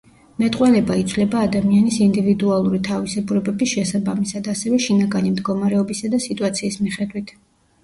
მეტყველება 0.43 0.95
იცვლება 1.01 1.43
ადამიანის 1.47 1.97
ინდივიდუალური 2.05 2.79
თავისებურებების 2.89 3.75
შესაბამისად, 3.75 4.51
ასევე 4.57 4.83
შინაგანი 4.89 5.37
მდგომარეობისა 5.37 6.15
და 6.17 6.25
სიტუაციის 6.27 6.83
მიხედვით. 6.85 7.35